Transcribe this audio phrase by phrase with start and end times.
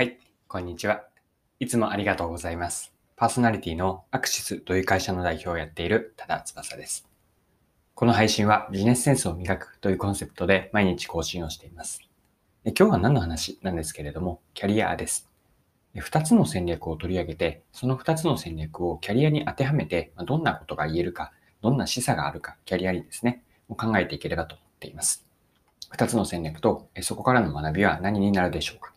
[0.00, 0.18] はい、
[0.48, 1.04] こんにちは。
[1.58, 2.94] いつもありがとうございます。
[3.16, 7.06] パーソナリティのアクシスという会社の代表をやっている多田翼です。
[7.94, 12.00] この配信はビジネスセンスを磨くというコンセプトで毎日更新をしています。
[12.64, 15.28] 今日は何の話なんですけれども、キャリアです。
[15.94, 21.30] 2つの戦略を取り上げて、その2つの戦略をキャリアに当てはめて、どんなことが言えるか、
[21.60, 25.26] どんな示唆があるか、キャリアにですね、を考えていければと思っています。
[25.92, 28.89] 2つの戦略とそこからの学びは何になるでしょうか？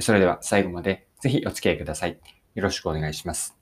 [0.00, 2.18] それでは最後までぜひお付き合いください。
[2.54, 3.56] よろしくお願いします。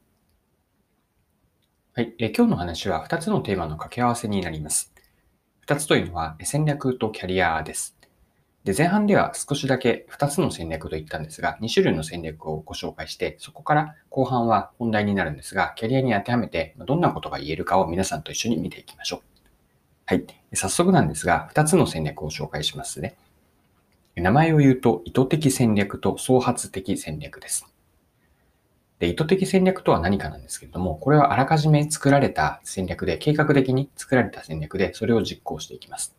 [1.95, 2.15] はい。
[2.19, 4.93] え今日の話は2つのテーマの掛け合わせになります。
[5.67, 7.99] 2つというのは戦略とキャリアです。
[8.65, 19.23] で前半では少しだけ2つの戦略と言ったんですが、2種類の戦略をご紹介して、そこから後半は本題になるんですが、キャリアに当てはめてどんなことが言えるかを皆さんと一緒に見ていきましょう。
[20.07, 20.25] はい。
[20.55, 23.17] 早速なんですが、2つの戦略を紹介しますね。
[24.21, 27.67] 名前を言うと、意図的戦略と創発的戦略です。
[28.99, 36.17] で、意図的戦略とは何かなんですけれども、これはあらかじめ作られた戦略で、計画的に作られた戦略で、それを実行していきます。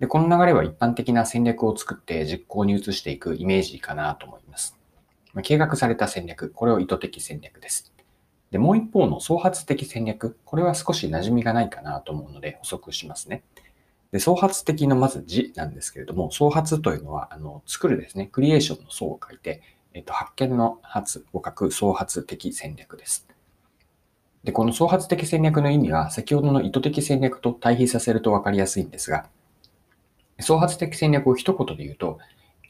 [0.00, 4.76] で、この流れは一般的な戦略を作って実行に移していくイメージかなと思います。
[5.32, 7.92] ま計画された戦略、これを意図的戦略です。
[8.50, 13.42] で、もう一方の創発的戦略、これは少し馴染みがないかなと思うので補足しますね。
[14.16, 19.60] で、創発的のまず字なんですけれども、創発というのは、あの、作るですね、クリエーションの創を書いて、
[19.92, 23.28] えっと、発見の発を書く創発的戦略です。
[24.42, 29.26] で、この創発的戦略の意味は、先ほどの意図的戦略と対比させると分かりやすいんですが、
[30.40, 32.18] 創発的戦略を一言で言うと、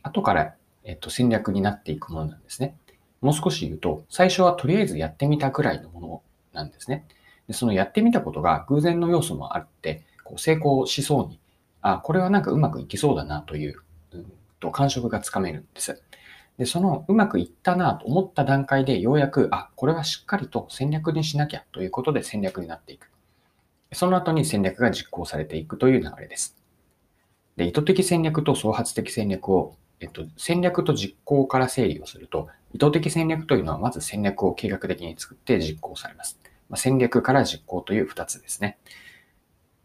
[0.03, 2.77] 後から、えっと、戦略になっていくものなんですね。
[3.21, 7.07] もう少し言うと、最初はとりあえずやってみたくらいのものなんですね。
[7.47, 11.39] でそのやってみたことが偶然の要素もあって、こう成功しそうに、
[11.81, 13.83] あ、これはなんかうまくいきそうだなという、
[14.13, 16.03] うんと感触がつかめるんです。
[16.59, 23.11] で、そのうまくいったなと思った段階でようやく、あ、これはしっかりと戦略にしなきゃということで戦略になっていく。
[23.93, 26.57] その後に戦略が実行されていくという流れです。
[27.57, 36.39] で、意図的戦略と創発的戦略を、えっと、戦略と実行から整理をすると、意図的戦略というのはまず戦略を計画的に作って実行されます。
[36.69, 38.79] まあ、戦略から実行という2つですね。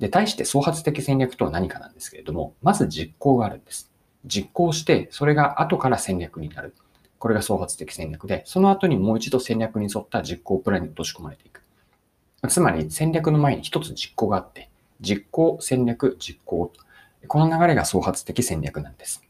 [0.01, 3.91] で、対して創発的戦略とは何かなんですけれども、まず実行があるんです。
[4.25, 6.73] 実行して、それが後から戦略になる。
[7.19, 11.61] これが創発的戦略で、その後にもう一度戦略に沿った実行プランに落とし込まれていく。
[12.49, 16.73] つまり戦略の前に一つ実行があって、実行、戦略、実行。
[17.27, 19.23] この流れが創発的戦略なんです。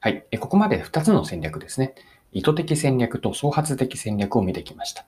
[0.00, 0.24] はい。
[0.40, 1.94] ここまで2つの戦略ですね。
[2.32, 5.04] 意図的戦略と創発的戦略を見てきました。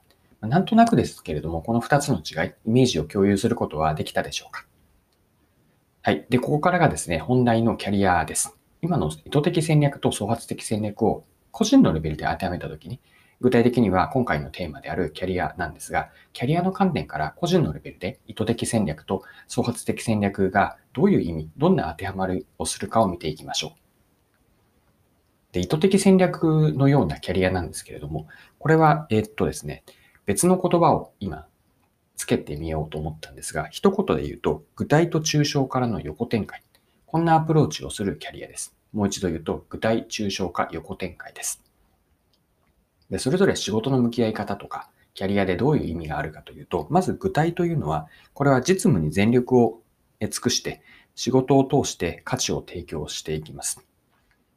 [0.47, 4.65] なんとなくですけれども、この2つの違い、イメージを共有することはできたでしょうか？
[6.01, 6.25] はい。
[6.29, 8.57] で、ここからがですね、本題のキャリアです。
[8.81, 12.99] 今の意図的戦略と創発的戦略を個人のレベルで当てはめたときに、
[13.39, 23.71] 具体的には今回のテーマであるキャリアなんですが、キャリアの観点から個人のレベルで意図的戦略と創発的戦略がどういう意味、どんな当てはまりをするかを見ていきましょう。
[25.53, 28.27] で、意図的戦略のようなキャリアなんですけれども、
[28.59, 29.83] これは、えーっとですね、
[30.25, 31.47] 別の言葉を今
[32.15, 36.63] つけてみようと思ったんですが、一言で言うと、具体と抽象からの横展開。
[37.05, 38.75] こんなアプローチをするキャリアです。
[38.93, 41.61] もう一度言うと、具体、抽象化、横展開です。
[43.09, 49.81] で、それぞれ仕事の向き合い方とか、キャリアでどういう意味があるかというと、まず具体というのは、これは実務に全力を
[50.19, 50.81] 尽くして、
[51.15, 53.85] 仕事を通して価値を提供していきます。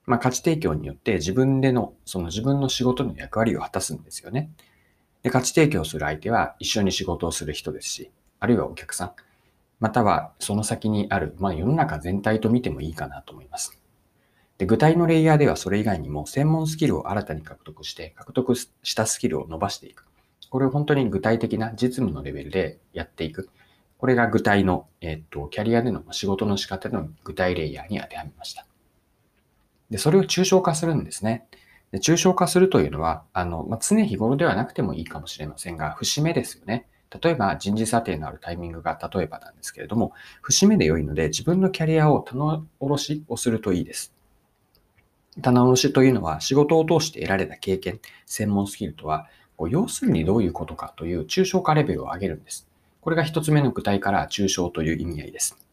[0.07, 4.51] まあ、価値提供によって自分での、その自分の仕事の役割を果たすんですよね。
[5.27, 9.13] で、価値提供する相手は一緒に仕事をする人ですし、あるいはお客さん、
[9.81, 13.77] またはその先にある、まあ、世の中全体と見てもいいかなと思います。
[14.57, 20.07] で、具体のレイヤーではそれ以外にも専門スキルを新たに獲得して、獲得したスキルを伸ばしていく。
[20.49, 23.49] これを本当に具体的な実務のレベルでやっていく。
[23.99, 28.65] これが具体の、えっと、キャリアでの仕事の仕方の具体レイヤーに当てはめました。
[29.91, 31.49] で、それを抽象化するんですね。
[31.97, 36.87] で抽象化するというのは、あの、まあ、常日頃ではなくてもいいかもしれませんが、節目ですよね。
[37.23, 40.13] 例えば人事査定のあるタイミングが例えばなんですけれども、
[40.43, 44.13] 節目で良いので自分のキャリアを棚卸しをするといいです。
[45.41, 49.29] 棚卸しというのは仕事を通して得られた経験、専門スキルとは、
[49.71, 52.69] 要するにどういうことかという抽象化レベルを上げるんです。
[53.01, 55.66] これが一つ目の具体から抽象という意味合いです。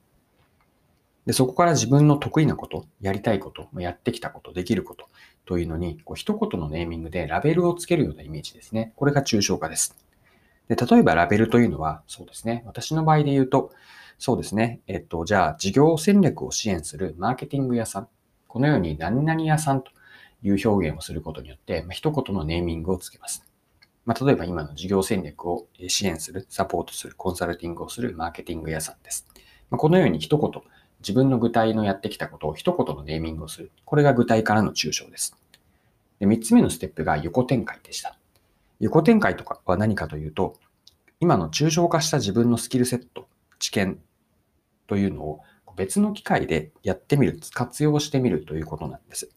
[1.26, 5.08] で、そこから自分の得意なこと、やりたいこと、やってきたこと、できること
[5.46, 8.94] というのに、こう一言のネーミングでラベルをつけるようなイメージですね。
[8.96, 9.96] これが抽象化です。
[10.68, 12.64] で、例えばラベルというのは、そうですね。
[12.66, 13.72] 私の場合で言うと、
[14.18, 14.82] そうですね。
[14.88, 18.08] えっと、じゃあ、事業戦略を支援するマーケティング屋さん。
[18.48, 19.92] このように何々屋さんと
[20.44, 23.44] いう表現をすることによって、まあ、一言のネーミングをつけます。
[24.06, 29.28] まあ、例えば今の事業戦略を支援する、サポートする、コンサルティングをするマーケティング屋さんです。
[29.70, 30.62] まあ、このように一言、
[31.04, 33.72] 自分の具体のやってきたことを一言のネーミングをする。
[33.86, 35.38] これが具体からの抽象です。
[36.20, 38.18] で3つ目のステップが横展開でした。
[38.80, 40.56] 横展開とかは何かというと、
[41.20, 43.28] 今の抽象化した自分のスキルセット、
[43.60, 44.00] 知見
[44.88, 45.42] というのを
[45.76, 49.30] 別の機会でやってみる、活用してみるということなんです。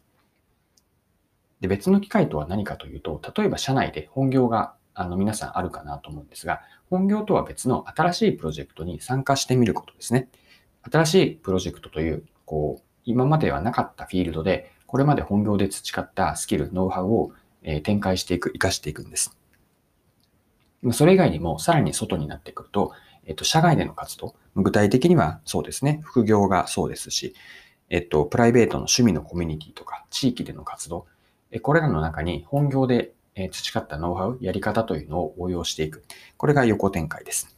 [1.61, 6.61] で別の機会とは何かというと、例えば社内で本業があの皆さんあるかなと思うんですが、
[6.91, 10.29] 本業とは別の新しいプロジェクトに参加してみることですね。
[10.91, 17.33] 新しいプロジェクトという、こう、今まではなかったフィールドで、これまで本業で培ったスキル、ノウハウを
[17.83, 19.37] 展開していく、活かしていくんです。
[20.93, 22.93] それ以外にもさらに外になってくると、
[23.25, 27.35] えっと、社外での活動、具体的にはそうですね、副業がそうですし、
[27.91, 31.07] えっと、プライベートの趣味のコミュニティとか、地域での活動、
[31.63, 33.13] これらの中に本業で
[33.51, 36.05] 培ったノウハウ、やり方というのを応用していく。
[36.37, 37.56] これが横展開です。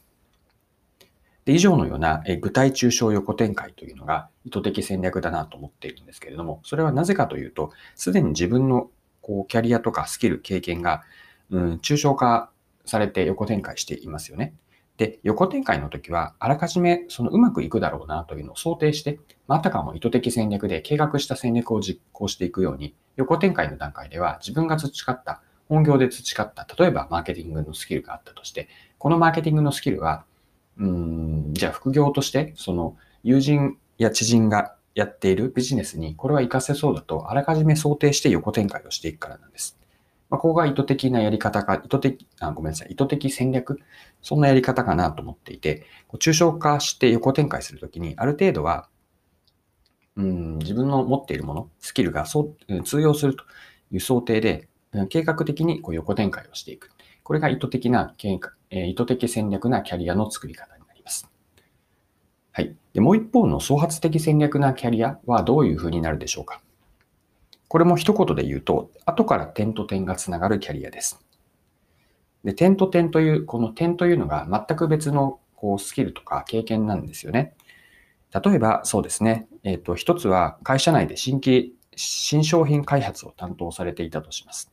[1.45, 8.89] で以上のような具体抽象横展開というのが意図的戦略だなと思っているんですけれども、それはなぜかというと、すでに自分の
[9.21, 11.03] こうキャリアとかスキル、経験が、
[11.49, 12.51] うん、抽象化
[12.85, 14.53] されて横展開していますよね。
[14.97, 30.25] で、横展開の時は、あらかじめそのうまくいくだろうなというのを想定して、あたかも意図的戦略で計画した戦略を実行していくように、横展開の段階では自分が培った、本業で培った、例えばマーケティングのスキルがあったとして、このマーケティングのスキルは、
[30.79, 39.77] うん、じゃあ副業として、その友人や知人がやっているビジネスにこれは活かせそうだと、あらかじめ想定して横展開をしていくからなんです。
[40.29, 43.79] まあ、ここが意図的なやり方か、意図的、あごめんなさい、意図的戦略、
[44.21, 48.87] そんなやり方かなと思っていて、抽象化して横展開するときに、ある程度は、
[50.15, 53.43] うん、自分の持っているもの、スキルがそう通用すると
[53.91, 54.67] いう想定で、
[55.09, 56.91] 計画的にこう横展開をしていく。
[57.29, 58.15] これが意図的な、
[58.71, 61.29] 意図的戦略なキャリアの作り方になります。
[62.51, 62.75] はい。
[62.91, 66.59] でもう一方の創発的戦略なキャリアはどういうふうになるでしょうか。
[67.67, 71.23] これも一言で言うと、後から点と点がつながるキャリアです。
[72.43, 77.53] で、点と点という、この点というのが全く別のこうスキルとか経験なんですよね。
[78.43, 79.47] 例えば、そうですね。
[79.61, 84.71] えっ、ー、と、一つは会社内で新規、新商品開発を担当されていたとします。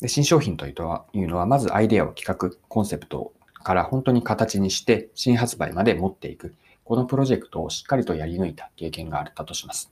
[0.00, 3.32] で新商品というのは、いうのはまずアイデアを企画、コンセプト
[3.62, 6.54] から本当に形にして新発売まで持っていく。
[6.84, 9.90] このプロジェクトをしっかりとやり抜いた経験があったとします。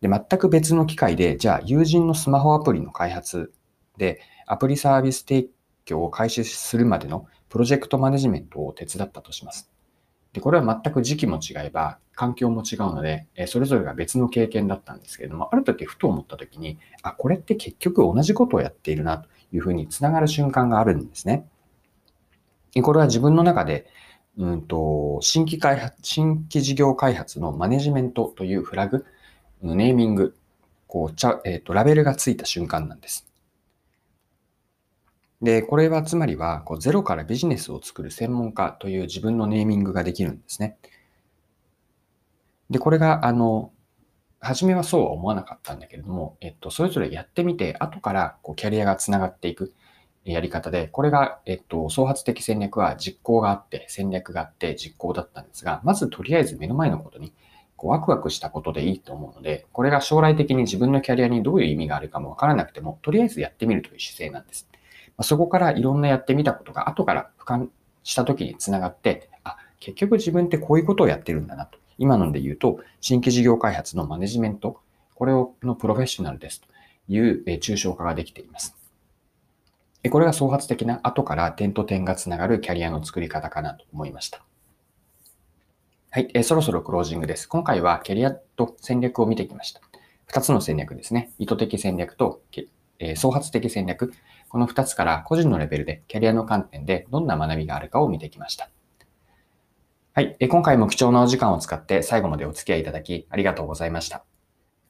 [0.00, 3.52] で、全く別の機会で、じゃあ友人のスマホアプリの開発
[3.98, 5.48] で、アプリサービス提
[5.84, 9.70] 供を開始するまでのプロジェクトマネジメントを手伝ったとします。
[10.32, 21.48] で、これは全く時期も違えば、環境も違うので、それぞれが別の経験だったんですけれども、ある時ふと思った時に、あ、これって結局同じことをやっているなというふうにつながる瞬間があるんですね。
[22.82, 23.86] これは自分の中で、
[24.38, 29.04] うんと、新規開発、新規事業開発のマネジメントというフラグ、
[29.62, 30.36] ネーミング、
[30.86, 33.29] こう、ちゃ、えっ、ー、と、ラベルがついた瞬間なんです。
[35.42, 40.76] で、これはつまりは、こうゼロからビジネスを作る専門家という自分のネーミングができるんですね。
[42.68, 43.72] で、これが、あの、
[44.40, 49.74] 初めはそうは思わなかったんだけれども、えっと、それぞれやってみて、後からこうキャリアがつながっていく
[50.24, 57.34] やり方で、これが、えっと、創発的戦略は実行があって、戦略があって実行だったんですが、まずとりあえず目の前のことに
[57.76, 64.70] こうワクワクしたことでいいと思うので、これが将来的に自分のキャリアにどういう意味があるかもわからなくても、とりあえずやってみるという姿勢なんです。
[65.22, 67.68] そこからいろんなやってみたことが後から俯瞰
[68.02, 71.78] した時につながって、あ、結局自分ってこういうことをやってるんだなと。
[71.98, 74.80] 今ので言うと、新規事業開発のマネジメント、
[75.14, 76.68] これをのプロフェッショナルですと
[77.08, 78.74] いう抽象化ができています。
[80.08, 84.42] これが創発的な後から点と点がつながるキャリアの作り方かなと思いました。
[86.10, 87.46] はい、え、そろそろクロージングです。
[87.46, 89.82] 今回はキャリアと戦略を見てきました。
[90.28, 91.30] 2つの戦略ですね。
[91.38, 92.40] 意図的戦略と、
[92.98, 94.12] え、創発的戦略。
[94.50, 98.68] この2つから個人のレベルでキャリアの観点でどんな学びがあるかを見てきました。
[100.12, 104.24] はい、今回も貴重なお時間を使って最後までお付き合いいただきありがとうございました。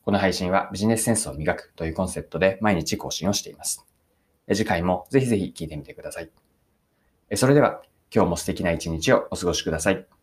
[0.02, 3.86] この配信はビジネスセンスを磨くというコンセプトで毎日更新をしています。
[4.48, 6.30] 次回もぜひぜひ聞いてみてください。
[7.36, 10.19] それでは今日も素敵な一日をお過ごしください。